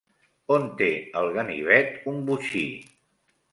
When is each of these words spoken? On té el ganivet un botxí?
On 0.55 0.63
té 0.79 0.87
el 1.21 1.29
ganivet 1.37 2.01
un 2.15 2.19
botxí? 2.33 2.65